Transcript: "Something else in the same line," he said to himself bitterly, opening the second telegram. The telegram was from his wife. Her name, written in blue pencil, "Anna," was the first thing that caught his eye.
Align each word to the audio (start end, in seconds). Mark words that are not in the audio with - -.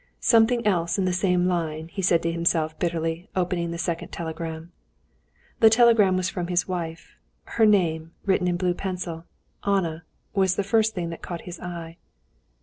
"Something 0.19 0.65
else 0.65 0.97
in 0.97 1.05
the 1.05 1.13
same 1.13 1.45
line," 1.45 1.89
he 1.89 2.01
said 2.01 2.23
to 2.23 2.31
himself 2.31 2.73
bitterly, 2.79 3.29
opening 3.35 3.69
the 3.69 3.77
second 3.77 4.07
telegram. 4.07 4.71
The 5.59 5.69
telegram 5.69 6.17
was 6.17 6.27
from 6.27 6.47
his 6.47 6.67
wife. 6.67 7.13
Her 7.43 7.67
name, 7.67 8.09
written 8.25 8.47
in 8.47 8.57
blue 8.57 8.73
pencil, 8.73 9.25
"Anna," 9.63 10.03
was 10.33 10.55
the 10.55 10.63
first 10.63 10.95
thing 10.95 11.11
that 11.11 11.21
caught 11.21 11.41
his 11.41 11.59
eye. 11.59 11.97